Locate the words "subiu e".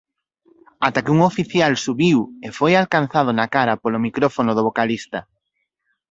1.85-2.49